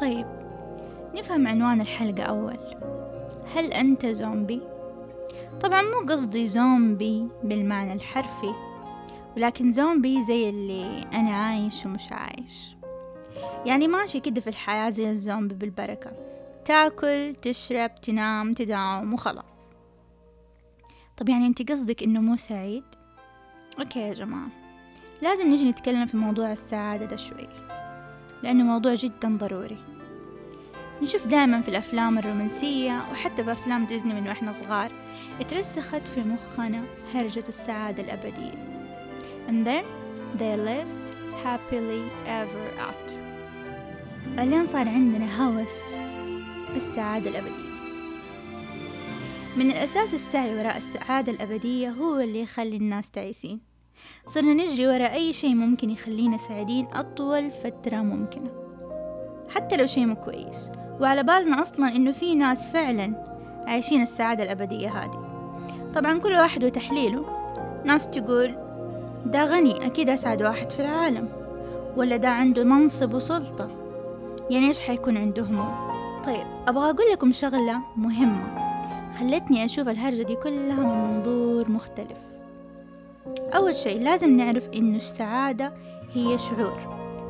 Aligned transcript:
طيب 0.00 0.26
نفهم 1.14 1.48
عنوان 1.48 1.80
الحلقة 1.80 2.22
أول. 2.22 2.58
هل 3.54 3.72
أنت 3.72 4.06
زومبي؟ 4.06 4.60
طبعا 5.60 5.82
مو 5.82 6.06
قصدي 6.08 6.46
زومبي 6.46 7.28
بالمعنى 7.44 7.92
الحرفي 7.92 8.54
ولكن 9.36 9.72
زومبي 9.72 10.24
زي 10.24 10.50
اللي 10.50 11.02
أنا 11.02 11.30
عايش 11.30 11.86
ومش 11.86 12.12
عايش. 12.12 12.76
يعني 13.66 13.88
ماشي 13.88 14.20
كده 14.20 14.40
في 14.40 14.46
الحياة 14.46 14.90
زي 14.90 15.10
الزومبي 15.10 15.54
بالبركة. 15.54 16.12
تاكل 16.64 17.34
تشرب 17.42 18.00
تنام 18.00 18.54
تداوم 18.54 19.14
وخلاص. 19.14 19.66
طب 21.16 21.28
يعني 21.28 21.46
أنت 21.46 21.72
قصدك 21.72 22.02
إنه 22.02 22.20
مو 22.20 22.36
سعيد؟ 22.36 22.84
أوكي 23.78 24.00
يا 24.00 24.14
جماعة 24.14 24.48
لازم 25.22 25.48
نجي 25.50 25.70
نتكلم 25.70 26.06
في 26.06 26.16
موضوع 26.16 26.52
السعادة 26.52 27.06
ده 27.06 27.16
شوي. 27.16 27.69
لأنه 28.42 28.64
موضوع 28.64 28.94
جدا 28.94 29.36
ضروري. 29.36 29.78
نشوف 31.02 31.26
دائما 31.26 31.60
في 31.62 31.68
الأفلام 31.68 32.18
الرومانسية 32.18 33.04
وحتى 33.12 33.44
في 33.44 33.52
أفلام 33.52 33.86
ديزني 33.86 34.14
من 34.14 34.28
وإحنا 34.28 34.52
صغار 34.52 34.92
اترسخت 35.40 36.08
في 36.08 36.20
مخنا 36.20 36.84
هرجة 37.14 37.44
السعادة 37.48 38.02
الأبدية. 38.02 38.70
And 39.48 39.66
then 39.66 39.84
they 40.38 40.56
lived 40.56 41.14
happily 41.44 42.02
ever 42.26 42.80
after. 42.90 43.14
بعدين 44.36 44.66
صار 44.66 44.88
عندنا 44.88 45.44
هوس 45.44 45.78
بالسعادة 46.72 47.30
الأبدية. 47.30 47.70
من 49.56 49.70
الأساس 49.70 50.14
السعي 50.14 50.56
وراء 50.56 50.76
السعادة 50.76 51.32
الأبدية 51.32 51.90
هو 51.90 52.20
اللي 52.20 52.40
يخلي 52.42 52.76
الناس 52.76 53.10
تعيسين. 53.10 53.69
صرنا 54.26 54.54
نجري 54.54 54.86
وراء 54.86 55.14
أي 55.14 55.32
شيء 55.32 55.54
ممكن 55.54 55.90
يخلينا 55.90 56.36
سعيدين 56.36 56.86
أطول 56.92 57.50
فترة 57.50 57.96
ممكنة. 57.96 58.50
حتى 59.48 59.76
لو 59.76 59.86
شيء 59.86 60.06
مو 60.06 60.14
كويس. 60.14 60.70
وعلى 61.00 61.22
بالنا 61.22 61.62
أصلا 61.62 61.96
إنه 61.96 62.12
في 62.12 62.34
ناس 62.34 62.68
فعلا 62.68 63.14
عايشين 63.66 64.02
السعادة 64.02 64.44
الأبدية 64.44 64.88
هذه. 64.88 65.30
طبعا 65.94 66.18
كل 66.18 66.32
واحد 66.32 66.64
وتحليله. 66.64 67.24
ناس 67.84 68.08
تقول 68.08 68.54
ده 69.26 69.44
غني 69.44 69.86
أكيد 69.86 70.10
أسعد 70.10 70.42
واحد 70.42 70.70
في 70.70 70.80
العالم. 70.80 71.28
ولا 71.96 72.16
ده 72.16 72.28
عنده 72.28 72.64
منصب 72.64 73.14
وسلطة. 73.14 73.70
يعني 74.50 74.68
إيش 74.68 74.80
حيكون 74.80 75.16
عنده 75.16 75.42
هموم 75.42 75.90
طيب 76.26 76.46
أبغى 76.68 76.90
أقول 76.90 77.12
لكم 77.12 77.32
شغلة 77.32 77.80
مهمة. 77.96 78.70
خلتني 79.18 79.64
أشوف 79.64 79.88
الهرجة 79.88 80.22
دي 80.22 80.34
كلها 80.34 80.80
من 80.80 81.16
منظور 81.16 81.70
مختلف. 81.70 82.29
أول 83.54 83.74
شيء 83.74 84.02
لازم 84.02 84.36
نعرف 84.36 84.68
إنه 84.74 84.96
السعادة 84.96 85.72
هي 86.14 86.38
شعور. 86.38 86.78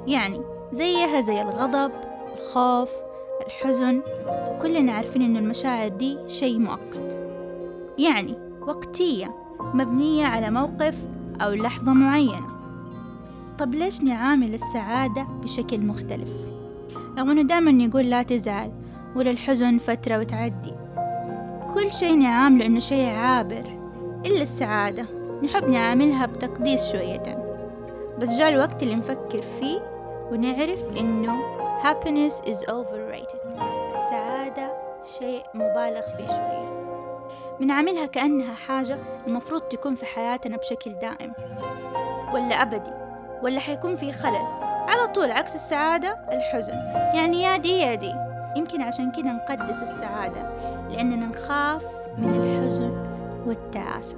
يعني 0.07 0.41
زيها 0.73 1.20
زي 1.20 1.42
الغضب 1.42 1.92
الخوف 2.36 2.91
الحزن 3.47 4.02
كلنا 4.63 4.92
عارفين 4.92 5.23
إنه 5.23 5.39
المشاعر 5.39 5.89
دي 5.89 6.19
شيء 6.27 6.58
مؤقت. 6.58 7.19
يعني 7.98 8.35
وقتية 8.61 9.35
مبنية 9.74 10.27
على 10.27 10.51
موقف 10.51 10.95
أو 11.41 11.52
لحظة 11.52 11.92
معينة. 11.92 12.47
طب 13.58 13.74
ليش 13.74 14.01
نعامل 14.01 14.55
السعادة 14.55 15.23
بشكل 15.42 15.80
مختلف؟ 15.80 16.33
رغم 17.19 17.30
إنه 17.30 17.42
دائما 17.42 17.85
يقول 17.85 18.11
لا 18.11 18.23
تزعل 18.23 18.73
ولا 19.17 19.30
الحزن 19.30 19.79
فترة 19.79 20.19
وتعدي. 20.19 20.73
كل 21.74 21.92
شيء 21.92 22.19
نعامله 22.19 22.67
إنه 22.67 22.80
شيء 22.80 23.08
عابر 23.08 23.64
إلا 24.27 24.42
السعادة. 24.42 25.20
نحب 25.42 25.68
نعاملها 25.68 26.27
بتقديس 26.27 26.92
شوية. 26.92 27.46
بس 28.18 28.30
جاء 28.30 28.48
الوقت 28.48 28.83
اللي 28.83 28.95
نفكر 28.95 29.42
فيه 29.61 29.80
ونعرف 30.33 30.98
إنه 30.98 31.33
happiness 31.83 32.33
is 32.33 32.58
overrated. 32.58 33.62
السعادة 33.95 34.73
شيء 35.18 35.42
مبالغ 35.55 36.02
فيه 36.17 36.27
شوية. 36.27 36.70
بنعاملها 37.61 38.06
كأنها 38.06 38.55
حاجة 38.55 38.96
المفروض 39.27 39.62
تكون 39.62 39.95
في 39.95 40.06
حياتنا 40.06 40.56
بشكل 40.56 40.92
دائم. 40.92 41.33
ولا 42.34 42.62
أبدي. 42.62 42.90
ولا 43.42 43.61
حيكون 43.61 43.96
في 43.96 44.12
خلل. 44.12 44.46
على 44.62 45.12
طول 45.14 45.30
عكس 45.30 45.55
السعادة 45.55 46.18
الحزن. 46.33 46.73
يعني 47.14 47.42
يا 47.42 47.56
دي 47.56 47.79
يا 47.79 47.95
دي. 47.95 48.12
يمكن 48.56 48.83
عشان 48.83 49.12
كده 49.12 49.33
نقدس 49.33 49.83
السعادة. 49.83 50.50
لأننا 50.90 51.27
نخاف 51.27 51.86
من 52.18 52.29
الحزن 52.29 53.06
والتعاسة. 53.46 54.17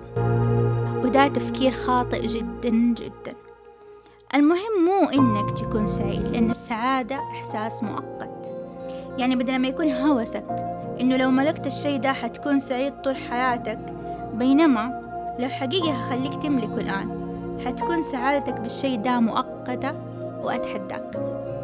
وده 1.04 1.28
تفكير 1.28 1.72
خاطئ 1.72 2.26
جدا 2.26 2.70
جدا. 2.70 3.34
المهم 4.34 4.84
مو 4.84 5.08
إنك 5.08 5.58
تكون 5.58 5.86
سعيد 5.86 6.28
لأن 6.28 6.50
السعادة 6.50 7.16
إحساس 7.16 7.82
مؤقت. 7.82 8.50
يعني 9.18 9.36
بدل 9.36 9.58
ما 9.58 9.68
يكون 9.68 9.90
هوسك 9.90 10.44
إنه 11.00 11.16
لو 11.16 11.30
ملكت 11.30 11.66
الشي 11.66 11.98
ده 11.98 12.12
حتكون 12.12 12.58
سعيد 12.58 12.92
طول 13.02 13.16
حياتك 13.16 13.78
بينما 14.34 15.02
لو 15.38 15.48
حقيقي 15.48 15.90
هخليك 15.92 16.42
تملكه 16.42 16.76
الآن 16.80 17.22
حتكون 17.66 18.02
سعادتك 18.02 18.60
بالشي 18.60 18.96
ده 18.96 19.20
مؤقتة 19.20 19.94
وأتحداك. 20.44 21.10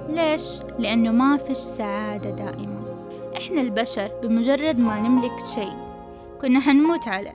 ليش؟ 0.09 0.43
لأنه 0.78 1.10
ما 1.10 1.37
فيش 1.37 1.56
سعادة 1.56 2.31
دائمة. 2.31 2.78
إحنا 3.37 3.60
البشر 3.60 4.10
بمجرد 4.22 4.78
ما 4.78 5.00
نملك 5.00 5.47
شيء 5.54 5.72
كنا 6.41 6.60
حنموت 6.60 7.09
عليه. 7.09 7.34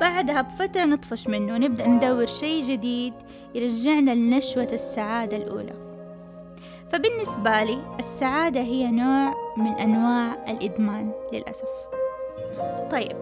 بعدها 0.00 0.42
بفترة 0.42 0.84
نطفش 0.84 1.26
منه 1.26 1.54
ونبدأ 1.54 1.88
ندور 1.88 2.26
شيء 2.26 2.64
جديد 2.64 3.14
يرجعنا 3.54 4.10
لنشوة 4.14 4.72
السعادة 4.72 5.36
الأولى. 5.36 5.74
فبالنسبة 6.90 7.62
لي 7.62 7.82
السعادة 7.98 8.60
هي 8.60 8.90
نوع 8.90 9.34
من 9.56 9.72
أنواع 9.72 10.50
الإدمان 10.50 11.12
للأسف. 11.32 11.68
طيب 12.92 13.16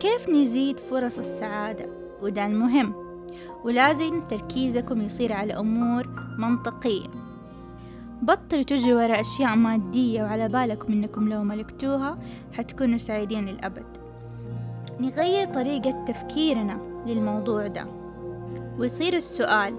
كيف 0.00 0.28
نزيد 0.28 0.80
فرص 0.80 1.18
السعادة؟ 1.18 1.86
وده 2.22 2.46
المهم. 2.46 2.94
ولازم 3.64 4.20
تركيزكم 4.28 5.00
يصير 5.00 5.32
على 5.32 5.52
أمور 5.56 6.06
منطقية. 6.38 7.08
بطلوا 8.22 8.62
تجروا 8.62 9.02
وراء 9.02 9.20
أشياء 9.20 9.56
مادية 9.56 10.22
وعلى 10.22 10.48
بالكم 10.48 10.92
إنكم 10.92 11.28
لو 11.28 11.42
ملكتوها 11.42 12.18
حتكونوا 12.52 12.98
سعيدين 12.98 13.46
للأبد. 13.46 14.01
نغير 15.02 15.46
طريقة 15.46 16.04
تفكيرنا 16.04 16.78
للموضوع 17.06 17.66
ده. 17.66 17.86
ويصير 18.78 19.14
السؤال 19.14 19.74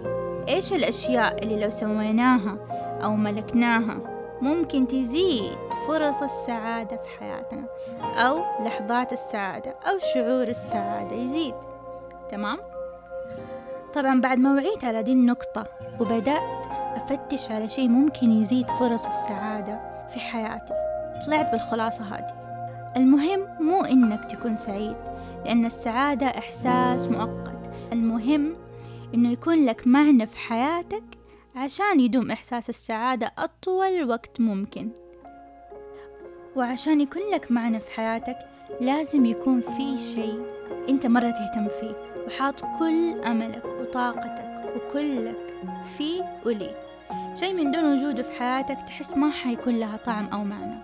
إيش 0.49 0.73
الأشياء 0.73 1.43
اللي 1.43 1.59
لو 1.59 1.69
سويناها 1.69 2.57
أو 3.03 3.15
ملكناها 3.15 3.97
ممكن 4.41 4.87
تزيد 4.87 5.55
فرص 5.87 6.21
السعادة 6.21 6.97
في 6.97 7.19
حياتنا؟ 7.19 7.63
أو 8.01 8.39
لحظات 8.65 9.13
السعادة 9.13 9.71
أو 9.71 9.99
شعور 10.13 10.47
السعادة 10.47 11.15
يزيد. 11.15 11.55
تمام؟ 12.29 12.57
طبعا 13.95 14.21
بعد 14.21 14.37
ما 14.37 14.53
وعيت 14.53 14.83
على 14.83 15.03
دي 15.03 15.13
النقطة 15.13 15.65
وبدأت 15.99 16.41
أفتش 16.95 17.51
على 17.51 17.69
شيء 17.69 17.89
ممكن 17.89 18.31
يزيد 18.31 18.71
فرص 18.71 19.05
السعادة 19.05 19.79
في 20.13 20.19
حياتي 20.19 20.73
طلعت 21.25 21.51
بالخلاصة 21.51 22.03
هذه. 22.03 22.43
المهم 22.97 23.47
مو 23.59 23.85
إنك 23.85 24.31
تكون 24.31 24.55
سعيد. 24.55 24.95
لأن 25.45 25.65
السعادة 25.65 26.25
إحساس 26.27 27.07
مؤقت. 27.07 27.71
المهم 27.93 28.55
إنه 29.13 29.31
يكون 29.31 29.65
لك 29.65 29.87
معنى 29.87 30.27
في 30.27 30.37
حياتك 30.37 31.03
عشان 31.55 31.99
يدوم 31.99 32.31
إحساس 32.31 32.69
السعادة 32.69 33.31
أطول 33.37 34.09
وقت 34.09 34.41
ممكن. 34.41 34.89
وعشان 36.55 37.01
يكون 37.01 37.21
لك 37.33 37.51
معنى 37.51 37.79
في 37.79 37.91
حياتك 37.91 38.35
لازم 38.81 39.25
يكون 39.25 39.61
في 39.61 39.99
شيء 39.99 40.45
أنت 40.89 41.05
مرة 41.05 41.29
تهتم 41.31 41.67
فيه 41.79 41.95
وحاط 42.27 42.61
كل 42.79 43.21
أملك 43.25 43.65
وطاقتك 43.65 44.63
وكلك 44.75 45.53
فيه 45.97 46.23
وليه. 46.45 46.75
شيء 47.35 47.53
من 47.53 47.71
دون 47.71 47.93
وجوده 47.93 48.23
في 48.23 48.39
حياتك 48.39 48.77
تحس 48.87 49.17
ما 49.17 49.31
حيكون 49.31 49.79
لها 49.79 49.97
طعم 50.05 50.25
أو 50.25 50.43
معنى. 50.43 50.79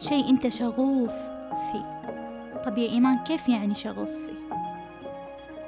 شيء 0.00 0.30
أنت 0.30 0.48
شغوف 0.48 1.10
فيه. 1.72 1.99
طب 2.66 2.78
يا 2.78 2.88
إيمان 2.88 3.18
كيف 3.24 3.48
يعني 3.48 3.74
شغوف 3.74 4.08
فيه؟ 4.08 4.54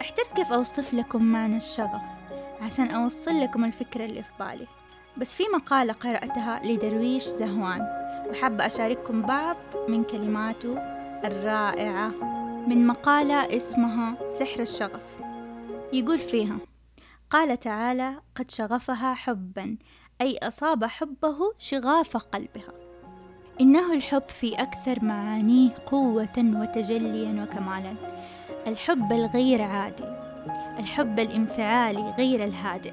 احترت 0.00 0.32
كيف 0.36 0.52
أوصف 0.52 0.94
لكم 0.94 1.22
معنى 1.22 1.56
الشغف؟ 1.56 2.02
عشان 2.60 2.90
أوصل 2.90 3.40
لكم 3.40 3.64
الفكرة 3.64 4.04
اللي 4.04 4.22
في 4.22 4.28
بالي. 4.40 4.66
بس 5.16 5.34
في 5.34 5.42
مقالة 5.54 5.92
قرأتها 5.92 6.60
لدرويش 6.64 7.24
زهوان. 7.24 7.80
وحابة 8.30 8.66
أشارككم 8.66 9.22
بعض 9.22 9.56
من 9.88 10.04
كلماته 10.04 10.78
الرائعة 11.24 12.08
من 12.68 12.86
مقالة 12.86 13.56
اسمها 13.56 14.14
سحر 14.38 14.60
الشغف. 14.60 15.16
يقول 15.92 16.18
فيها 16.18 16.58
قال 17.30 17.58
تعالى 17.58 18.14
قد 18.36 18.50
شغفها 18.50 19.14
حبا 19.14 19.76
أي 20.20 20.38
أصاب 20.42 20.84
حبه 20.84 21.38
شغاف 21.58 22.16
قلبها. 22.16 22.81
إنه 23.60 23.94
الحب 23.94 24.22
في 24.28 24.54
أكثر 24.54 25.04
معانيه 25.04 25.70
قوة 25.86 26.38
وتجليا 26.38 27.42
وكمالا. 27.42 27.94
الحب 28.66 29.12
الغير 29.12 29.62
عادي. 29.62 30.04
الحب 30.78 31.20
الانفعالي 31.20 32.14
غير 32.18 32.44
الهادئ. 32.44 32.92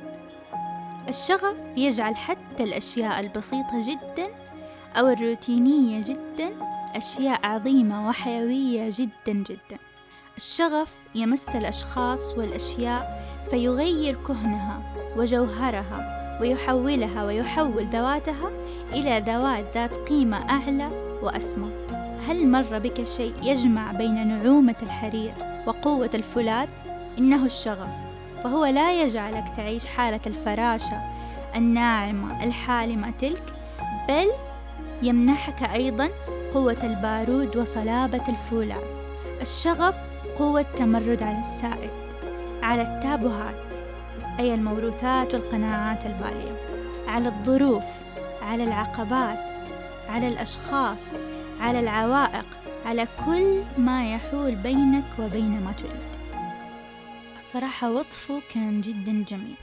الشغف 1.09 1.57
يجعل 1.77 2.15
حتى 2.15 2.63
الأشياء 2.63 3.19
البسيطة 3.19 3.89
جدا 3.89 4.27
أو 4.95 5.07
الروتينية 5.07 6.03
جدا 6.07 6.51
أشياء 6.95 7.45
عظيمة 7.45 8.07
وحيوية 8.09 8.89
جدا 8.89 9.33
جدا. 9.33 9.77
الشغف 10.37 10.93
يمس 11.15 11.49
الأشخاص 11.49 12.33
والأشياء 12.37 13.25
فيغير 13.49 14.17
كهنها 14.27 14.81
وجوهرها 15.17 16.19
ويحولها 16.41 17.25
ويحول 17.25 17.85
ذواتها 17.85 18.51
إلى 18.93 19.23
ذوات 19.27 19.65
ذات 19.73 19.95
قيمة 19.95 20.49
أعلى 20.49 20.89
وأسمى. 21.21 21.69
هل 22.27 22.47
مر 22.47 22.79
بك 22.79 23.03
شيء 23.03 23.33
يجمع 23.43 23.91
بين 23.91 24.27
نعومة 24.27 24.75
الحرير 24.83 25.33
وقوة 25.67 26.09
الفولاذ؟ 26.13 26.67
إنه 27.17 27.45
الشغف. 27.45 28.09
فهو 28.43 28.65
لا 28.65 29.03
يجعلك 29.03 29.43
تعيش 29.57 29.87
حالة 29.87 30.19
الفراشة 30.25 31.01
الناعمة 31.55 32.43
الحالمة 32.43 33.13
تلك 33.19 33.43
بل 34.09 34.27
يمنحك 35.01 35.63
أيضا 35.63 36.09
قوة 36.53 36.77
البارود 36.83 37.57
وصلابة 37.57 38.21
الفولاذ 38.29 38.83
الشغف 39.41 39.95
قوة 40.37 40.65
تمرد 40.77 41.23
على 41.23 41.39
السائد 41.39 41.89
على 42.63 42.81
التابوهات 42.81 43.55
أي 44.39 44.53
الموروثات 44.53 45.33
والقناعات 45.33 46.05
البالية 46.05 46.55
على 47.07 47.27
الظروف 47.27 47.83
على 48.49 48.63
العقبات 48.63 49.39
على 50.09 50.27
الأشخاص 50.27 51.15
على 51.61 51.79
العوائق 51.79 52.45
على 52.85 53.07
كل 53.25 53.61
ما 53.77 54.13
يحول 54.13 54.55
بينك 54.55 55.03
وبين 55.19 55.61
ما 55.65 55.71
تريد. 55.71 56.09
الصراحة 57.37 57.91
وصفه 57.91 58.41
كان 58.53 58.81
جدا 58.81 59.25
جميل 59.29 59.55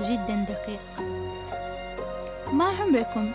وجدا 0.00 0.46
دقيق. 0.48 1.06
ما 2.52 2.64
عمركم 2.64 3.30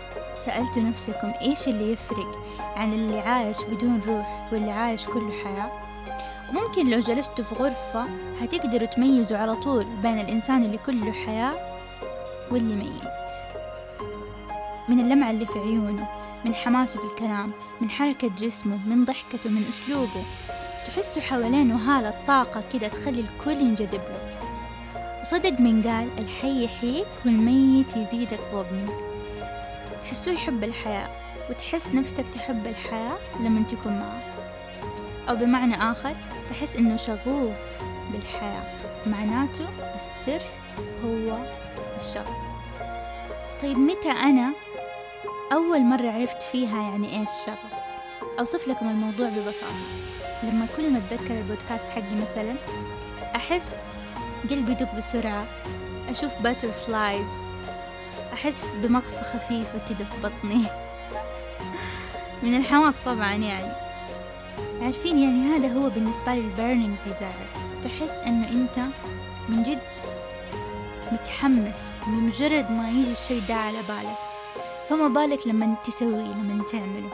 سألتوا 0.46 0.82
نفسكم 0.82 1.34
إيش 1.42 1.68
اللي 1.68 1.92
يفرق 1.94 2.38
عن 2.76 2.94
اللي 2.94 3.20
عايش 3.20 3.58
بدون 3.72 4.02
روح 4.08 4.50
واللي 4.52 4.72
عايش 4.72 5.06
كله 5.06 5.32
حياة؟ 5.44 5.72
ممكن 6.54 6.90
لو 6.90 7.00
جلستوا 7.00 7.44
في 7.44 7.56
غرفة 7.56 8.06
هتقدروا 8.42 8.88
تميزوا 8.88 9.38
على 9.38 9.56
طول 9.56 9.86
بين 10.04 10.20
الإنسان 10.20 10.64
اللي 10.64 10.78
كله 10.78 11.12
حياة 11.12 11.54
واللي 12.52 12.76
ميت. 12.76 13.21
من 14.90 15.00
اللمعة 15.00 15.32
اللي 15.32 15.46
في 15.46 15.60
عيونه 15.60 16.08
من 16.46 16.56
حماسه 16.56 17.00
في 17.00 17.06
الكلام 17.06 17.52
من 17.82 17.90
حركة 17.90 18.32
جسمه 18.40 18.80
من 18.88 19.06
ضحكته 19.06 19.50
من 19.50 19.66
أسلوبه. 19.70 20.24
تحسوا 20.88 21.22
حوالينه 21.22 21.76
هالة 21.76 22.14
طاقة 22.28 22.64
كده 22.74 22.88
تخلي 22.88 23.20
الكل 23.20 23.52
ينجذب 23.52 24.02
له. 24.02 24.40
وصدق 25.22 25.60
من 25.60 25.84
قال 25.84 26.10
الحي 26.18 26.66
يحييك 26.66 27.08
والميت 27.26 27.98
يزيدك 27.98 28.40
ضبن 28.54 28.90
تحسوه 30.04 30.34
يحب 30.34 30.64
الحياة 30.64 31.10
وتحس 31.50 31.88
نفسك 31.88 32.26
تحب 32.34 32.68
الحياة 32.68 33.18
لما 33.40 33.64
تكون 33.70 33.94
معه. 33.94 34.24
أو 35.30 35.36
بمعنى 35.36 35.76
آخر 35.76 36.16
تحس 36.50 36.76
إنه 36.76 36.96
شغوف 36.96 37.58
بالحياة. 38.12 38.64
معناته 39.08 39.66
السر 39.96 40.42
هو 41.06 41.38
الشغف. 41.96 42.38
طيب 43.64 43.78
متى 43.78 44.12
أنا 44.12 44.52
أول 45.52 45.82
مرة 45.82 46.12
عرفت 46.12 46.44
فيها 46.44 46.82
يعني 46.82 47.20
إيش 47.20 47.30
شغف 47.46 47.74
أوصف 48.40 48.68
لكم 48.68 48.90
الموضوع 48.90 49.30
ببساطة. 49.30 49.76
لما 50.44 50.68
كل 50.78 50.90
ما 50.90 50.98
أتذكر 50.98 51.40
البودكاست 51.40 51.86
حقي 51.96 52.16
مثلا 52.16 52.56
أحس 53.36 53.84
قلبي 54.50 54.72
يدق 54.72 54.96
بسرعة 54.96 55.44
أشوف 56.10 56.42
butterflies 56.42 57.30
أحس 58.34 58.70
بمغصة 58.84 59.24
خفيفة 59.24 59.80
كده 59.90 60.06
في 60.06 60.22
بطني. 60.24 60.64
من 62.44 62.56
الحماس 62.56 62.96
طبعا 63.06 63.34
يعني. 63.34 63.74
عارفين 64.82 65.20
يعني 65.20 65.56
هذا 65.56 65.68
هو 65.68 65.90
بالنسبة 65.90 66.34
لي 66.34 66.40
ال 66.40 66.47
burning 66.47 66.96
desire 67.06 67.32
تحس 67.84 68.24
إنه 68.28 68.50
أنت 68.50 68.80
من 69.50 69.64
جد 69.64 69.80
متحمس 71.12 71.92
بمجرد 72.08 72.72
ما 72.72 72.90
يجي 72.90 73.12
الشي 73.12 73.40
ده 73.48 73.56
على 73.56 73.78
بالك. 73.88 74.31
فما 74.92 75.08
بالك 75.08 75.48
لما 75.48 75.76
تسويه 75.86 76.34
لما 76.34 76.64
تعمله. 76.64 77.12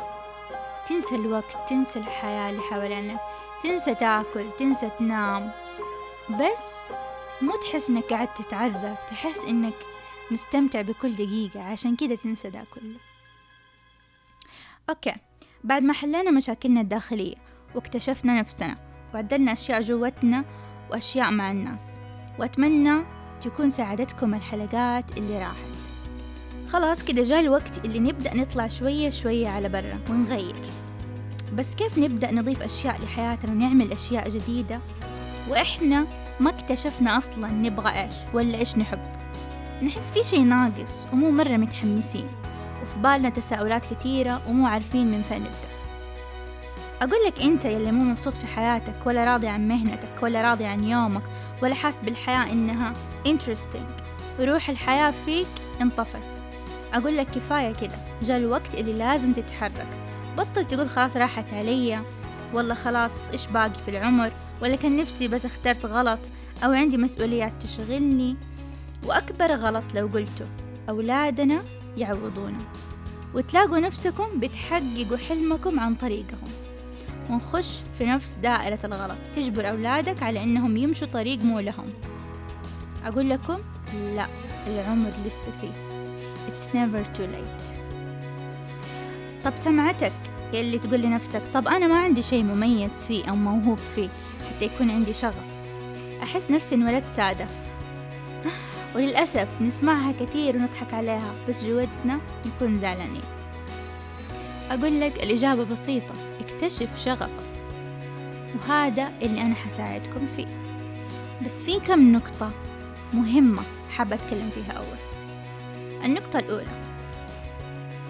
تنسى 0.90 1.16
الوقت 1.16 1.70
تنسى 1.70 2.00
الحياة 2.00 2.50
اللي 2.50 2.62
حوالينك 2.62 3.20
تنسى 3.64 3.96
تاكل 3.96 4.46
تنسى 4.60 4.90
تنام. 5.00 5.52
بس 6.30 6.76
مو 7.42 7.52
تحس 7.56 7.90
إنك 7.90 8.04
قاعد 8.04 8.28
تتعذب 8.34 8.96
تحس 9.10 9.40
إنك 9.40 9.74
مستمتع 10.32 10.82
بكل 10.82 11.16
دقيقة 11.16 11.64
عشان 11.64 11.96
كده 11.96 12.16
تنسى 12.16 12.50
ده 12.50 12.64
كله. 12.74 12.98
أوكي 14.90 15.16
بعد 15.64 15.84
ما 15.84 15.94
حلينا 15.94 16.32
مشاكلنا 16.32 16.82
الداخلية 16.82 17.36
واكتشفنا 17.76 18.40
نفسنا 18.40 18.78
وعدلنا 19.14 19.54
أشياء 19.54 19.82
جوتنا 19.82 20.46
وأشياء 20.92 21.32
مع 21.32 21.52
الناس 21.52 21.90
وأتمنى 22.40 23.04
تكون 23.42 23.70
ساعدتكم 23.70 24.34
الحلقات 24.34 25.18
اللي 25.18 25.40
راحت. 25.40 25.77
خلاص 26.70 27.04
كده 27.04 27.24
جاء 27.24 27.40
الوقت 27.40 27.86
اللي 27.86 28.00
نبدأ 28.00 28.38
نطلع 28.38 28.68
شوية 28.68 29.10
شوية 29.10 29.48
على 29.48 29.70
برا 29.70 30.00
ونغير. 30.10 30.56
بس 31.54 31.76
كيف 31.76 31.98
نبدأ 31.98 32.32
نضيف 32.32 32.62
أشياء 32.62 33.02
لحياتنا 33.02 33.52
ونعمل 33.52 33.92
أشياء 33.92 34.30
جديدة؟ 34.30 34.80
وإحنا 35.50 36.08
ما 36.40 36.50
اكتشفنا 36.50 37.18
أصلا 37.18 37.52
نبغى 37.52 38.04
إيش 38.04 38.14
ولا 38.34 38.58
إيش 38.58 38.78
نحب. 38.78 39.00
نحس 39.82 40.12
في 40.12 40.24
شي 40.24 40.38
ناقص 40.38 41.08
ومو 41.14 41.32
مرة 41.32 41.58
متحمسين 41.58 42.28
وفي 42.82 43.00
بالنا 43.00 43.30
تساؤلات 43.30 43.86
كثيرة 43.94 44.42
ومو 44.48 44.68
عارفين 44.68 45.12
من 45.12 45.22
فين 45.22 45.38
نبدأ. 45.38 45.78
أقول 47.02 47.26
لك 47.28 47.42
أنت 47.42 47.66
يلي 47.66 47.92
مو 47.92 48.04
مبسوط 48.04 48.38
في 48.38 48.48
حياتك 48.48 48.96
ولا 49.06 49.34
راضي 49.34 49.48
عن 49.48 49.68
مهنتك 49.68 50.24
ولا 50.24 50.42
راضي 50.42 50.66
عن 50.66 50.84
يومك 50.84 51.24
ولا 51.64 51.76
حاس 51.76 51.96
بالحياة 52.04 52.52
إنها 52.52 52.94
interesting 53.28 54.08
وروح 54.40 54.70
الحياة 54.70 55.14
فيك 55.26 55.48
انطفت. 55.82 56.37
أقول 56.94 57.18
لك 57.18 57.28
كفاية 57.32 57.74
كده 57.74 57.96
جاء 58.22 58.38
الوقت 58.38 58.74
اللي 58.74 58.94
لازم 58.94 59.34
تتحرك. 59.34 59.88
بطل 60.38 60.66
تقول 60.68 60.90
خلاص 60.90 61.18
راحت 61.18 61.54
عليا 61.54 62.04
والله 62.54 62.74
خلاص 62.74 63.30
إيش 63.32 63.46
باقي 63.46 63.80
في 63.86 63.92
العمر؟ 63.92 64.32
ولا 64.62 64.76
كان 64.76 64.98
نفسي 64.98 65.28
بس 65.28 65.46
اخترت 65.46 65.86
غلط 65.86 66.20
أو 66.64 66.72
عندي 66.72 66.98
مسؤوليات 66.98 67.54
تشغلني. 67.64 68.36
وأكبر 69.06 69.56
غلط 69.56 69.84
لو 69.96 70.08
قلته 70.08 70.46
أولادنا 70.90 71.62
يعوضونا 71.98 72.58
وتلاقوا 73.34 73.80
نفسكم 73.80 74.40
بتحققوا 74.40 75.18
حلمكم 75.30 75.80
عن 75.80 75.96
طريقهم. 75.96 76.48
ونخش 77.30 77.80
في 77.98 78.06
نفس 78.06 78.36
دائرة 78.44 78.80
الغلط 78.84 79.18
تجبر 79.36 79.70
أولادك 79.70 80.24
على 80.24 80.44
إنهم 80.44 80.78
يمشوا 80.78 81.08
طريق 81.08 81.44
مو 81.44 81.60
لهم. 81.60 81.86
أقول 83.06 83.30
لكم 83.30 83.58
لا 84.16 84.28
العمر 84.68 85.12
لسه 85.26 85.52
فيه. 85.62 85.87
It's 86.48 86.68
never 86.74 87.18
too 87.18 87.28
late. 87.36 87.78
طب 89.44 89.54
سمعتك 89.56 90.12
يلي 90.54 90.80
تقول 90.80 91.02
لنفسك 91.02 91.42
طب 91.54 91.68
أنا 91.68 91.88
ما 91.88 92.00
عندي 92.00 92.22
شيء 92.22 92.44
مميز 92.44 93.04
فيه 93.04 93.30
أو 93.30 93.36
موهوب 93.36 93.78
فيه 93.96 94.10
حتى 94.50 94.66
يكون 94.66 94.92
عندي 94.92 95.14
شغف. 95.14 95.44
أحس 96.24 96.52
نفسي 96.52 96.76
انولدت 96.76 97.12
سادة. 97.12 97.48
وللأسف 98.96 99.48
نسمعها 99.62 100.12
كثير 100.12 100.56
ونضحك 100.56 100.94
عليها 100.94 101.34
بس 101.50 101.64
جودنا 101.64 102.20
نكون 102.46 102.80
زعلانين. 102.80 103.24
أقول 104.72 105.02
لك 105.02 105.24
الإجابة 105.24 105.64
بسيطة 105.64 106.14
اكتشف 106.40 106.90
شغفك 107.06 107.30
وهذا 108.56 109.12
اللي 109.22 109.42
أنا 109.42 109.56
حساعدكم 109.56 110.28
فيه. 110.36 110.48
بس 111.46 111.64
في 111.64 111.80
كم 111.80 112.12
نقطة 112.12 112.52
مهمة 113.14 113.62
حابة 113.90 114.16
أتكلم 114.16 114.50
فيها 114.50 114.72
أول. 114.72 115.07
النقطة 116.08 116.40
الأولى. 116.40 116.88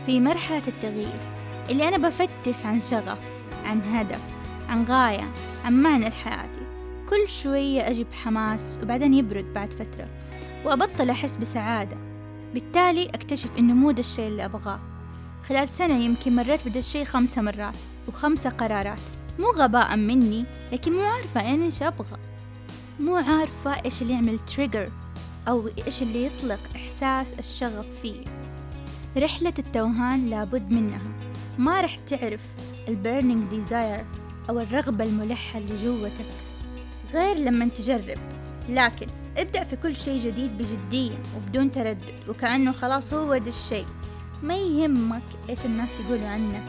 في 0.06 0.20
مرحلة 0.20 0.62
التغيير 0.68 1.20
اللي 1.70 1.88
أنا 1.88 1.98
بفتش 1.98 2.66
عن 2.66 2.82
شغف 2.82 3.18
عن 3.66 3.82
هدف 3.82 4.22
عن 4.70 4.86
غاية 4.86 5.34
عن 5.66 5.82
معنى 5.82 6.10
لحياتي. 6.10 6.62
كل 7.10 7.30
شوية 7.30 7.90
أجي 7.90 8.04
بحماس 8.04 8.80
وبعدين 8.84 9.14
يبرد 9.14 9.54
بعد 9.54 9.74
فترة 9.74 10.08
وأبطل 10.66 11.10
أحس 11.10 11.38
بسعادة. 11.38 11.98
بالتالي 12.54 13.06
أكتشف 13.06 13.50
إنه 13.60 13.74
مو 13.74 13.92
ده 13.92 14.00
الشيء 14.00 14.28
اللي 14.28 14.46
أبغاه. 14.46 14.80
خلال 15.50 15.70
سنة 15.70 15.98
يمكن 15.98 16.36
مريت 16.36 16.68
بدا 16.68 16.80
الشيء 16.80 17.06
خمسة 17.06 17.42
مرات 17.42 17.76
وخمسة 18.08 18.50
قرارات. 18.50 19.00
مو 19.40 19.52
غباء 19.52 19.96
مني 19.96 20.46
لكن 20.72 20.94
مو 20.94 21.02
عارفة 21.02 21.54
أنا 21.54 21.66
إيش 21.66 21.84
أبغى. 21.84 22.18
مو 23.00 23.16
عارفة 23.16 23.86
إيش 23.86 24.02
اللي 24.02 24.14
يعمل 24.14 24.40
تريجر 24.40 24.90
أو 25.48 25.70
إيش 25.86 26.02
اللي 26.02 26.26
يطلق 26.26 26.60
إحساس 26.76 27.34
الشغف 27.40 27.86
فيه. 28.02 28.24
رحلة 29.18 29.54
التوهان 29.60 30.30
لابد 30.30 30.72
منها. 30.72 31.02
ما 31.58 31.82
رح 31.82 31.96
تعرف 31.96 32.42
ال 32.88 32.95
burning 32.96 33.50
desire 33.50 34.06
أو 34.50 34.60
الرغبة 34.60 35.04
الملحة 35.04 35.60
اللي 35.60 35.84
جوتك. 35.84 36.26
غير 37.14 37.38
لما 37.38 37.66
تجرب. 37.66 38.18
لكن 38.70 39.08
ابدأ 39.38 39.64
في 39.64 39.76
كل 39.76 39.98
شيء 39.98 40.22
جديد 40.22 40.58
بجدية 40.58 41.18
وبدون 41.38 41.72
تردد 41.72 42.30
وكأنه 42.30 42.72
خلاص 42.72 43.14
هو 43.14 43.38
ده 43.38 43.50
الشيء. 43.50 43.86
ما 44.44 44.56
يهمك 44.56 45.24
إيش 45.50 45.66
الناس 45.66 46.00
يقولوا 46.00 46.28
عنك. 46.28 46.64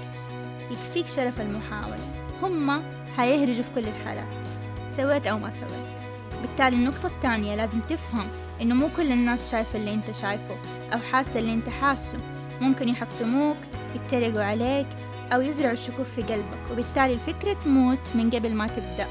يكفيك 0.71 1.07
شرف 1.07 1.41
المحاولة. 1.41 1.97
هم 2.43 2.83
حيهرجوا 3.17 3.63
في 3.65 3.71
كل 3.75 3.89
الحالات. 3.89 4.47
سويت 4.89 5.27
أو 5.27 5.39
ما 5.39 5.51
سويت. 5.51 5.99
بالتالي 6.43 6.77
النقطة 6.77 7.07
الثانية 7.07 7.57
لازم 7.57 7.81
تفهم 7.81 8.27
إنه 8.63 8.75
مو 8.75 8.89
كل 8.97 9.13
الناس 9.13 9.51
شايفة 9.51 9.79
اللي 9.79 9.95
أنت 9.95 10.11
شايفه 10.11 10.57
أو 10.93 10.99
حاسة 10.99 11.39
اللي 11.39 11.55
أنت 11.55 11.69
حاسه. 11.69 12.17
ممكن 12.61 12.89
يحطموك 12.89 13.57
يتريقوا 13.95 14.43
عليك 14.43 14.87
أو 15.33 15.41
يزرعوا 15.41 15.73
الشكوك 15.73 16.07
في 16.07 16.23
قلبك 16.23 16.71
وبالتالي 16.71 17.13
الفكرة 17.13 17.53
تموت 17.53 18.09
من 18.15 18.31
قبل 18.31 18.55
ما 18.55 18.67
تبدأ. 18.67 19.07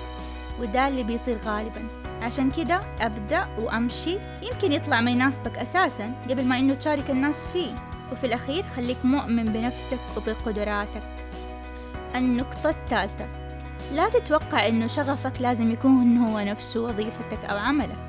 وده 0.59 0.87
اللي 0.87 1.03
بيصير 1.03 1.37
غالبا. 1.37 1.87
عشان 2.21 2.51
كده 2.51 2.81
أبدأ 2.99 3.47
وأمشي 3.59 4.17
يمكن 4.41 4.71
يطلع 4.71 5.01
ما 5.01 5.11
يناسبك 5.11 5.57
أساسا 5.57 6.13
قبل 6.29 6.45
ما 6.45 6.59
إنه 6.59 6.73
تشارك 6.73 7.09
الناس 7.09 7.47
فيه. 7.53 7.75
وفي 8.11 8.23
الأخير 8.23 8.63
خليك 8.75 8.97
مؤمن 9.03 9.45
بنفسك 9.45 9.99
وبقدراتك. 10.17 11.01
النقطة 12.15 12.69
الثالثة 12.69 13.27
لا 13.93 14.09
تتوقع 14.09 14.67
إنه 14.67 14.87
شغفك 14.87 15.41
لازم 15.41 15.71
يكون 15.71 16.17
هو 16.17 16.39
نفسه 16.39 16.79
وظيفتك 16.79 17.45
أو 17.45 17.57
عملك. 17.57 18.06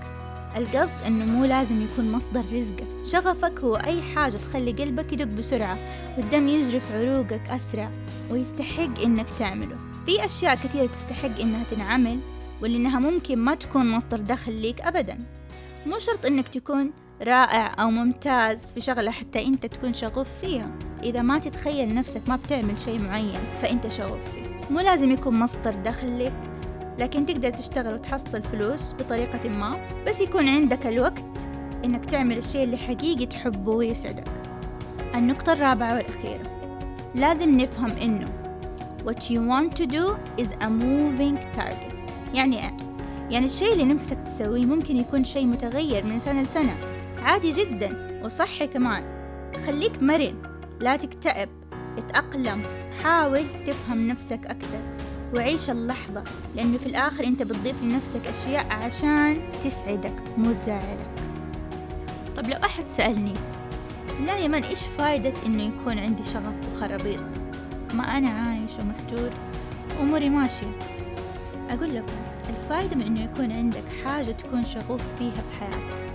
القصد 0.56 0.94
إنه 1.06 1.24
مو 1.24 1.44
لازم 1.44 1.82
يكون 1.82 2.12
مصدر 2.12 2.44
رزقك 2.52 2.86
شغفك 3.12 3.60
هو 3.60 3.74
أي 3.76 4.02
حاجة 4.02 4.36
تخلي 4.36 4.72
قلبك 4.72 5.12
يدق 5.12 5.24
بسرعة 5.24 5.78
والدم 6.18 6.48
يجري 6.48 6.80
في 6.80 6.94
عروقك 6.94 7.48
أسرع 7.50 7.90
ويستحق 8.30 9.00
إنك 9.04 9.26
تعمله. 9.38 9.76
في 10.06 10.24
أشياء 10.24 10.54
كثيرة 10.54 10.86
تستحق 10.86 11.40
إنها 11.40 11.64
تنعمل 11.70 12.18
واللي 12.62 12.76
إنها 12.76 12.98
ممكن 12.98 13.38
ما 13.38 13.54
تكون 13.54 13.90
مصدر 13.90 14.20
دخل 14.20 14.52
ليك 14.52 14.80
أبدا. 14.80 15.18
مو 15.86 15.98
شرط 15.98 16.26
إنك 16.26 16.48
تكون 16.48 16.90
رائع 17.22 17.82
أو 17.82 17.90
ممتاز 17.90 18.62
في 18.74 18.80
شغلة 18.80 19.10
حتى 19.10 19.46
أنت 19.46 19.66
تكون 19.66 19.94
شغوف 19.94 20.28
فيها. 20.40 20.70
إذا 21.02 21.22
ما 21.22 21.38
تتخيل 21.38 21.94
نفسك 21.94 22.22
ما 22.28 22.36
بتعمل 22.36 22.78
شيء 22.78 23.02
معين 23.02 23.40
فأنت 23.62 23.88
شغوف 23.88 24.30
فيه. 24.34 24.60
مو 24.70 24.80
لازم 24.80 25.10
يكون 25.12 25.38
مصدر 25.38 25.74
دخل 25.74 26.24
لك. 26.24 26.47
لكن 26.98 27.26
تقدر 27.26 27.50
تشتغل 27.50 27.94
وتحصل 27.94 28.42
فلوس 28.42 28.92
بطريقة 28.92 29.48
ما 29.48 29.88
بس 30.08 30.20
يكون 30.20 30.48
عندك 30.48 30.86
الوقت 30.86 31.24
إنك 31.84 32.04
تعمل 32.04 32.38
الشيء 32.38 32.64
اللي 32.64 32.76
حقيقي 32.76 33.26
تحبه 33.26 33.72
ويسعدك. 33.72 34.28
النقطة 35.14 35.52
الرابعة 35.52 35.94
والأخيرة. 35.94 36.42
لازم 37.14 37.50
نفهم 37.50 37.90
إنه 37.90 38.24
what 39.06 39.22
you 39.30 39.38
want 39.38 39.78
to 39.80 39.86
do 39.86 40.16
is 40.42 40.48
a 40.48 40.68
moving 40.68 41.56
target. 41.58 41.94
يعني 42.34 42.64
إيه؟ 42.64 42.76
يعني 43.30 43.46
الشيء 43.46 43.72
اللي 43.72 43.84
نفسك 43.84 44.18
تسويه 44.24 44.66
ممكن 44.66 44.96
يكون 44.96 45.24
شيء 45.24 45.46
متغير 45.46 46.04
من 46.04 46.18
سنة 46.18 46.42
لسنة. 46.42 46.74
عادي 47.22 47.52
جدا 47.52 48.20
وصحي 48.24 48.66
كمان. 48.66 49.04
خليك 49.66 50.02
مرن. 50.02 50.34
لا 50.80 50.96
تكتئب. 50.96 51.48
اتأقلم. 51.98 52.62
حاول 53.02 53.44
تفهم 53.66 54.08
نفسك 54.08 54.40
أكثر 54.46 54.97
وعيش 55.34 55.70
اللحظة 55.70 56.24
لأنه 56.56 56.78
في 56.78 56.86
الآخر 56.86 57.24
أنت 57.24 57.42
بتضيف 57.42 57.82
لنفسك 57.82 58.26
أشياء 58.26 58.66
عشان 58.72 59.36
تسعدك 59.64 60.14
مو 60.38 60.52
تزعلك. 60.52 61.08
طب 62.36 62.46
لو 62.46 62.56
أحد 62.64 62.86
سألني 62.86 63.34
لا 64.26 64.36
يا 64.38 64.48
من 64.48 64.64
إيش 64.64 64.78
فايدة 64.98 65.32
إنه 65.46 65.62
يكون 65.62 65.98
عندي 65.98 66.24
شغف 66.24 66.54
وخرابيط؟ 66.72 67.20
ما 67.94 68.18
أنا 68.18 68.28
عايش 68.28 68.70
ومستور 68.82 69.30
أموري 70.00 70.30
ماشية. 70.30 70.78
أقول 71.70 71.94
لكم 71.94 72.16
الفايدة 72.48 72.96
من 72.96 73.02
إنه 73.02 73.24
يكون 73.24 73.52
عندك 73.52 73.84
حاجة 74.04 74.32
تكون 74.32 74.62
شغوف 74.62 75.02
فيها 75.18 75.42
بحياتك. 75.52 76.12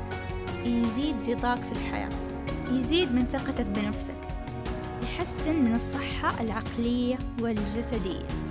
يزيد 0.65 1.15
رضاك 1.29 1.57
في 1.57 1.71
الحياة 1.71 2.09
يزيد 2.71 3.11
من 3.11 3.25
ثقتك 3.33 3.65
بنفسك 3.65 4.15
يحسن 5.03 5.55
من 5.65 5.75
الصحة 5.75 6.41
العقلية 6.41 7.17
والجسدية. 7.41 8.42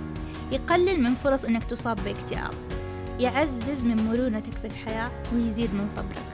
يقلل 0.53 1.03
من 1.03 1.13
فرص 1.13 1.45
إنك 1.45 1.63
تصاب 1.63 1.97
باكتئاب 2.05 2.53
يعزز 3.19 3.85
من 3.85 4.05
مرونتك 4.05 4.53
في 4.53 4.67
الحياة 4.67 5.11
ويزيد 5.33 5.73
من 5.73 5.87
صبرك. 5.87 6.25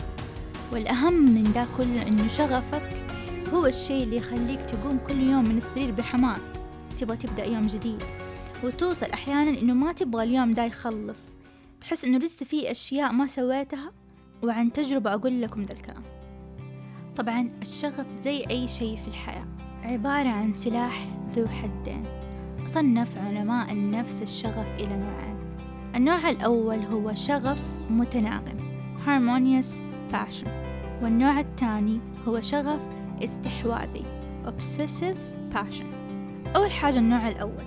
والأهم 0.71 1.13
من 1.13 1.51
ده 1.53 1.65
كله 1.77 2.07
إنه 2.07 2.27
شغفك 2.27 3.05
هو 3.53 3.65
الشيء 3.65 4.03
اللي 4.03 4.17
يخليك 4.17 4.59
تقوم 4.59 4.99
كل 5.07 5.19
يوم 5.19 5.43
من 5.49 5.57
السرير 5.57 5.91
بحماس. 5.91 6.59
تبغى 6.97 7.17
تبدأ 7.17 7.45
يوم 7.45 7.61
جديد 7.61 8.03
وتوصل 8.63 9.05
أحيانا 9.05 9.59
إنه 9.59 9.73
ما 9.73 9.91
تبغى 9.91 10.23
اليوم 10.23 10.53
ده 10.53 10.65
يخلص. 10.65 11.21
تحس 11.81 12.05
إنه 12.05 12.17
لسه 12.17 12.45
في 12.45 12.71
أشياء 12.71 13.11
ما 13.11 13.27
سويتها 13.27 13.91
وعن 14.43 14.73
تجربة 14.73 15.13
أقول 15.13 15.41
لكم 15.41 15.63
ذا 15.63 15.73
الكلام. 15.73 16.03
طبعا 17.15 17.51
الشغف 17.61 18.05
زي 18.21 18.45
أي 18.49 18.67
شيء 18.67 18.97
في 18.97 19.07
الحياة 19.07 19.47
عبارة 19.83 20.29
عن 20.29 20.53
سلاح 20.53 21.07
ذو 21.35 21.47
حدين. 21.47 22.18
صنف 22.73 23.17
علماء 23.17 23.71
النفس 23.71 24.21
الشغف 24.21 24.67
إلى 24.79 24.97
نوعين. 24.97 25.35
النوع 25.95 26.29
الأول 26.29 26.77
هو 26.77 27.13
شغف 27.13 27.59
متناغم 27.89 28.57
harmonious 29.05 29.81
passion. 30.13 30.47
والنوع 31.03 31.39
الثاني 31.39 31.99
هو 32.27 32.41
شغف 32.41 32.79
استحواذي 33.23 34.03
obsessive 34.45 35.17
passion. 35.53 35.85
أول 36.55 36.71
حاجة 36.71 36.99
النوع 36.99 37.27
الأول. 37.27 37.65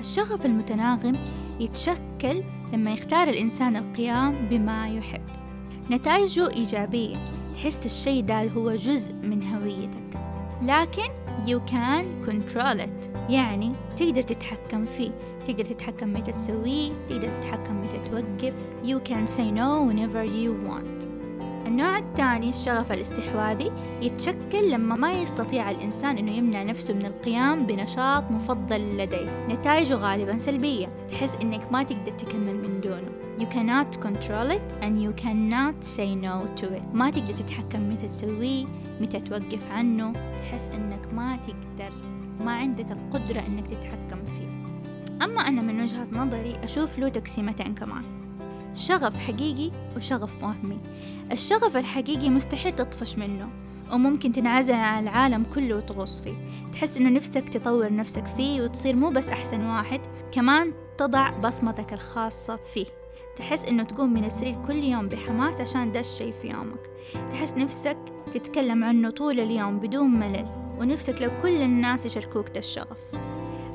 الشغف 0.00 0.46
المتناغم 0.46 1.12
يتشكل 1.60 2.42
لما 2.72 2.90
يختار 2.90 3.28
الإنسان 3.28 3.76
القيام 3.76 4.48
بما 4.50 4.88
يحب. 4.88 5.22
نتائجه 5.90 6.50
إيجابية. 6.50 7.16
تحس 7.54 7.86
الشيء 7.86 8.24
ده 8.24 8.48
هو 8.48 8.74
جزء 8.74 9.14
من 9.14 9.42
هويتك. 9.42 10.20
لكن 10.62 11.08
you 11.46 11.60
can 11.70 12.28
control 12.28 12.80
it. 12.80 13.17
يعني 13.28 13.72
تقدر 13.96 14.22
تتحكم 14.22 14.84
فيه 14.84 15.10
تقدر 15.46 15.64
تتحكم 15.64 16.12
متى 16.12 16.32
تسويه 16.32 16.92
تقدر 17.08 17.28
تتحكم 17.28 17.80
متى 17.80 17.98
توقف. 18.10 18.54
You 18.84 18.98
can 19.08 19.26
say 19.26 19.50
no 19.50 19.82
whenever 19.88 20.24
you 20.24 20.68
want. 20.68 21.08
النوع 21.66 21.98
الثاني 21.98 22.50
الشغف 22.50 22.92
الاستحواذي 22.92 23.72
يتشكل 24.02 24.70
لما 24.70 24.96
ما 24.96 25.12
يستطيع 25.12 25.70
الإنسان 25.70 26.18
أنه 26.18 26.32
يمنع 26.32 26.62
نفسه 26.62 26.94
من 26.94 27.06
القيام 27.06 27.66
بنشاط 27.66 28.30
مفضل 28.30 28.96
لديه. 28.96 29.46
نتائجه 29.48 29.94
غالبا 29.94 30.38
سلبية. 30.38 30.88
تحس 31.08 31.34
أنك 31.42 31.72
ما 31.72 31.82
تقدر 31.82 32.12
تكمل 32.12 32.56
من 32.56 32.80
دونه. 32.80 33.27
You 33.38 33.46
cannot 33.46 33.90
control 34.00 34.50
it 34.58 34.68
and 34.82 34.94
you 35.04 35.12
cannot 35.24 35.76
say 35.84 36.14
no 36.14 36.36
to 36.60 36.66
it. 36.78 36.82
ما 36.94 37.10
تقدر 37.10 37.34
تتحكم 37.34 37.88
متى 37.88 38.08
تسويه 38.08 38.66
متى 39.00 39.20
توقف 39.20 39.70
عنه. 39.70 40.12
تحس 40.12 40.68
أنك 40.68 41.14
ما 41.14 41.36
تقدر 41.36 41.92
ما 42.40 42.52
عندك 42.52 42.86
القدرة 42.90 43.40
أنك 43.40 43.66
تتحكم 43.66 44.24
فيه. 44.24 44.48
أما 45.24 45.40
أنا 45.40 45.62
من 45.62 45.80
وجهة 45.80 46.08
نظري 46.12 46.58
أشوف 46.64 46.98
له 46.98 47.08
تقسيمتين 47.08 47.74
كمان. 47.74 48.02
شغف 48.74 49.18
حقيقي 49.18 49.70
وشغف 49.96 50.42
وهمي 50.42 50.78
الشغف 51.32 51.76
الحقيقي 51.76 52.30
مستحيل 52.30 52.72
تطفش 52.72 53.16
منه 53.16 53.48
وممكن 53.92 54.32
تنعزل 54.32 54.74
عن 54.74 55.02
العالم 55.02 55.44
كله 55.54 55.76
وتغوص 55.76 56.20
فيه. 56.20 56.34
تحس 56.72 56.96
إنه 56.96 57.10
نفسك 57.10 57.48
تطور 57.48 57.94
نفسك 57.94 58.26
فيه 58.26 58.62
وتصير 58.62 58.96
مو 58.96 59.10
بس 59.10 59.30
أحسن 59.30 59.64
واحد 59.64 60.00
كمان 60.32 60.72
تضع 60.98 61.30
بصمتك 61.30 61.92
الخاصة 61.92 62.56
فيه. 62.56 62.86
تحس 63.38 63.64
إنه 63.64 63.82
تقوم 63.82 64.12
من 64.12 64.24
السرير 64.24 64.56
كل 64.66 64.84
يوم 64.84 65.08
بحماس 65.08 65.60
عشان 65.60 65.92
ده 65.92 66.00
الشي 66.00 66.32
في 66.32 66.48
يومك. 66.48 66.90
تحس 67.30 67.54
نفسك 67.54 67.98
تتكلم 68.32 68.84
عنه 68.84 69.10
طول 69.10 69.40
اليوم 69.40 69.78
بدون 69.78 70.10
ملل 70.10 70.46
ونفسك 70.80 71.22
لو 71.22 71.30
كل 71.42 71.62
الناس 71.62 72.06
يشاركوك 72.06 72.48
ده 72.48 72.58
الشغف. 72.58 72.98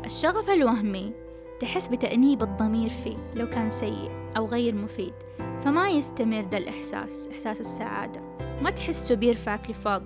الشغف 0.06 0.50
الوهمي 0.50 1.14
تحس 1.60 1.88
بتأنيب 1.88 2.44
الضمير 2.44 2.90
فيه 2.90 3.18
لو 3.36 3.50
كان 3.50 3.70
سيء 3.70 4.12
أو 4.38 4.46
غير 4.46 4.76
مفيد 4.76 5.14
فما 5.62 5.90
يستمر 5.90 6.42
ده 6.42 6.58
الإحساس 6.58 7.30
إحساس 7.34 7.62
السعادة. 7.62 8.22
ما 8.62 8.70
تحسه 8.70 9.16
بيرفعك 9.16 9.70
لفوق 9.70 10.04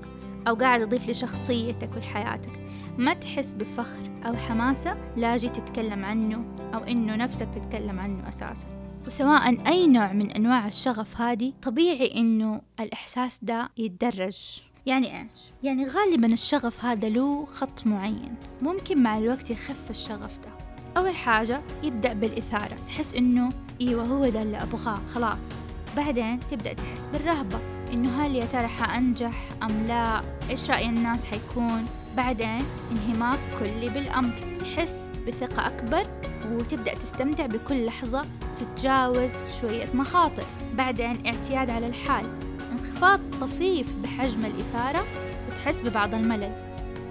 أو 0.48 0.56
قاعد 0.56 0.82
يضيف 0.82 1.10
لشخصيتك 1.10 1.90
ولحياتك. 1.96 2.52
ما 2.98 3.14
تحس 3.14 3.54
بفخر 3.54 4.12
أو 4.26 4.36
حماسة 4.36 4.98
لاجي 5.16 5.50
تتكلم 5.50 6.06
عنه 6.06 6.44
أو 6.74 6.80
إنه 6.80 7.16
نفسك 7.16 7.48
تتكلم 7.56 8.00
عنه 8.00 8.30
أساسا. 8.30 8.77
وسواء 9.08 9.68
أي 9.68 9.88
نوع 9.88 10.14
من 10.14 10.32
أنواع 10.32 10.68
الشغف 10.68 11.22
هذه 11.22 11.54
طبيعي 11.64 12.14
إنه 12.16 12.62
الإحساس 12.80 13.40
ده 13.42 13.70
يتدرج. 13.78 14.62
يعني 14.86 15.22
إيش؟ 15.22 15.42
يعني 15.64 15.88
غالبا 15.88 16.28
الشغف 16.28 16.86
هذا 16.86 17.10
له 17.10 17.46
خط 17.46 17.88
معين 17.88 18.36
ممكن 18.62 19.04
مع 19.04 19.18
الوقت 19.18 19.50
يخف 19.50 19.90
الشغف 19.90 20.38
ده. 20.38 20.50
أول 20.98 21.16
حاجة 21.16 21.62
يبدأ 21.84 22.14
بالإثارة 22.14 22.76
تحس 22.88 23.14
إنه 23.14 23.50
إيوه 23.82 24.04
هو 24.04 24.30
ده 24.30 24.42
اللي 24.42 24.64
أبغاه 24.64 25.00
خلاص. 25.14 25.54
بعدين 25.98 26.40
تبدأ 26.52 26.74
تحس 26.74 27.08
بالرهبة 27.08 27.60
إنه 27.94 28.22
هل 28.22 28.36
يا 28.36 28.46
ترى 28.46 28.68
حأنجح 28.68 29.50
أم 29.64 29.86
لا؟ 29.88 30.22
إيش 30.50 30.72
رأي 30.72 30.86
الناس 30.86 31.26
حيكون؟ 31.26 31.86
بعدين 32.18 32.62
انهماك 32.92 33.40
كلي 33.60 33.90
بالأمر 33.90 34.58
تحس 34.60 35.10
بثقة 35.28 35.68
أكبر 35.68 36.04
وتبدأ 36.52 36.94
تستمتع 36.94 37.46
بكل 37.46 37.86
لحظة 37.86 38.22
تتجاوز 38.58 39.32
شوية 39.62 39.86
مخاطر. 39.94 40.44
بعدين 40.74 41.26
اعتياد 41.26 41.70
على 41.70 41.88
الحال. 41.88 42.26
انخفاض 42.72 43.20
طفيف 43.42 43.96
بحجم 44.04 44.46
الإثارة 44.46 45.06
وتحس 45.50 45.80
ببعض 45.80 46.14
الملل. 46.14 46.52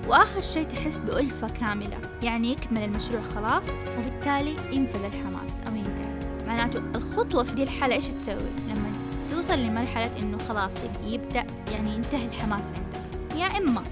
وآخر 0.08 0.40
شيء 0.40 0.66
تحس 0.66 0.98
بألفة 0.98 1.48
كاملة 1.48 1.98
يعني 2.22 2.52
يكمل 2.52 2.82
المشروع 2.84 3.22
خلاص 3.22 3.70
وبالتالي 3.98 4.56
ينفذ 4.72 5.04
الحماس. 5.04 5.60
أو 5.68 5.76
ينتهي 5.76 6.46
معناته 6.46 6.78
الخطوة 6.94 7.42
في 7.42 7.54
دي 7.54 7.62
الحالة 7.62 7.94
إيش 7.94 8.06
تسوي؟ 8.06 8.50
لما 8.68 8.92
توصل 9.30 9.58
لمرحلة 9.58 10.18
إنه 10.18 10.38
خلاص 10.38 10.72
يبدأ 11.04 11.46
يعني 11.72 11.94
ينتهي 11.94 12.26
الحماس 12.26 12.64
عندك. 12.66 13.36
يا 13.36 13.58
إما 13.58 13.82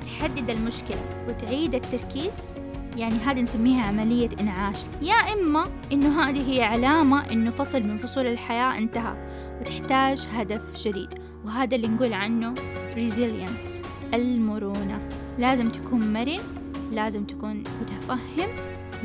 تحدد 0.00 0.50
المشكلة 0.50 1.00
وتعيد 1.28 1.74
التركيز 1.74 2.54
يعني 2.98 3.14
هذه 3.14 3.40
نسميها 3.40 3.86
عملية 3.86 4.28
إنعاش. 4.40 4.76
يا 5.02 5.14
إما 5.14 5.64
إنه 5.92 6.22
هذه 6.22 6.50
هي 6.50 6.62
علامة 6.62 7.32
إنه 7.32 7.50
فصل 7.50 7.82
من 7.82 7.96
فصول 7.96 8.26
الحياة 8.26 8.78
انتهى 8.78 9.16
وتحتاج 9.60 10.26
هدف 10.32 10.86
جديد. 10.86 11.08
وهذا 11.44 11.76
اللي 11.76 11.88
نقول 11.88 12.12
عنه 12.12 12.54
resilience 12.94 13.86
المرونة. 14.14 15.08
لازم 15.38 15.70
تكون 15.70 16.12
مرن 16.12 16.40
لازم 16.92 17.24
تكون 17.24 17.64
متفهم 17.80 18.48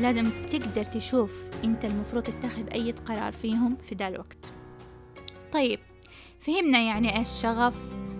لازم 0.00 0.24
تقدر 0.48 0.84
تشوف 0.84 1.30
أنت 1.64 1.84
المفروض 1.84 2.22
تتخذ 2.22 2.70
أي 2.72 2.92
قرار 2.92 3.32
فيهم 3.32 3.76
في 3.88 3.94
ذا 3.94 4.08
الوقت. 4.08 4.52
طيب 5.52 5.78
فهمنا 6.38 6.78
يعني 6.78 7.18
إيش 7.18 7.28
شغف 7.28 7.76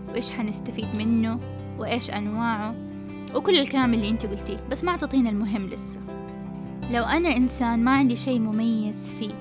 وإيش 0.08 0.30
حنستفيد 0.30 0.86
منه 0.94 1.40
وإيش 1.78 2.10
أنواعه. 2.10 2.93
وكل 3.34 3.58
الكلام 3.58 3.94
اللي 3.94 4.08
انت 4.08 4.26
قلتيه 4.26 4.56
بس 4.70 4.84
ما 4.84 4.90
اعطيتينا 4.90 5.30
المهم 5.30 5.66
لسه. 5.66 6.00
لو 6.90 7.02
أنا 7.02 7.36
إنسان 7.36 7.84
ما 7.84 7.90
عندي 7.90 8.16
شيء 8.16 8.40
مميز 8.40 9.10
فيه 9.18 9.34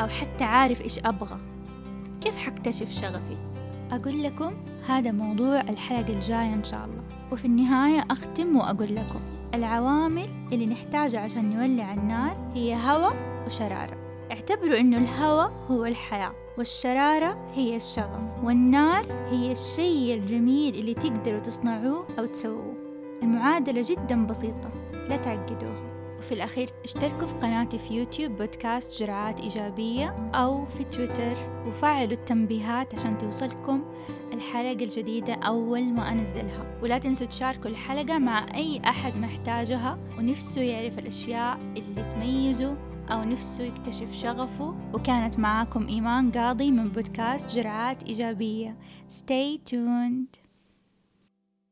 أو 0.00 0.08
حتى 0.08 0.44
عارف 0.44 0.82
إيش 0.82 0.98
أبغى 0.98 1.38
كيف 2.20 2.36
حكتشف 2.36 2.92
شغفي؟ 2.92 3.36
أقول 3.90 4.22
لكم 4.22 4.52
هذا 4.86 5.12
موضوع 5.12 5.60
الحلقة 5.60 6.12
الجاية 6.12 6.54
إن 6.54 6.64
شاء 6.64 6.84
الله. 6.84 7.02
وفي 7.32 7.44
النهاية 7.44 8.04
أختم 8.10 8.56
وأقول 8.56 8.94
لكم 8.94 9.20
العوامل 9.54 10.26
اللي 10.52 10.66
نحتاجها 10.66 11.20
عشان 11.20 11.50
نولع 11.50 11.94
النار 11.94 12.50
هي 12.54 12.74
هواء 12.74 13.16
وشرارة. 13.46 13.96
اعتبروا 14.32 14.80
إنه 14.80 14.98
الهواء 14.98 15.52
هو 15.70 15.84
الحياة 15.84 16.32
والشرارة 16.58 17.50
هي 17.54 17.76
الشغف 17.76 18.44
والنار 18.44 19.06
هي 19.30 19.52
الشيء 19.52 20.14
الجميل 20.14 20.74
اللي 20.74 20.94
تقدروا 20.94 21.38
تصنعوه 21.38 22.06
أو 22.18 22.24
تسووه. 22.24 22.87
المعادلة 23.22 23.82
جدا 23.88 24.26
بسيطة 24.26 24.70
لا 25.08 25.16
تعقدوها. 25.16 25.88
وفي 26.18 26.32
الأخير 26.32 26.68
اشتركوا 26.84 27.26
في 27.26 27.34
قناتي 27.34 27.78
في 27.78 27.94
يوتيوب 27.94 28.32
بودكاست 28.32 29.02
جرعات 29.02 29.40
إيجابية 29.40 30.30
أو 30.34 30.66
في 30.66 30.84
تويتر 30.84 31.36
وفعلوا 31.66 32.12
التنبيهات 32.12 32.94
عشان 32.94 33.18
توصلكم 33.18 33.84
الحلقة 34.32 34.84
الجديدة 34.84 35.34
أول 35.34 35.84
ما 35.84 36.12
أنزلها. 36.12 36.78
ولا 36.82 36.98
تنسوا 36.98 37.26
تشاركوا 37.26 37.70
الحلقة 37.70 38.18
مع 38.18 38.54
أي 38.54 38.80
أحد 38.84 39.16
محتاجها 39.16 39.98
ونفسه 40.18 40.60
يعرف 40.60 40.98
الأشياء 40.98 41.58
اللي 41.76 42.10
تميزه 42.12 42.76
أو 43.08 43.24
نفسه 43.24 43.64
يكتشف 43.64 44.12
شغفه. 44.12 44.74
وكانت 44.94 45.38
معاكم 45.38 45.86
إيمان 45.86 46.32
قاضي 46.32 46.70
من 46.70 46.88
بودكاست 46.88 47.56
جرعات 47.56 48.02
إيجابية. 48.02 48.76
Stay 49.08 49.58
tuned. 49.70 50.47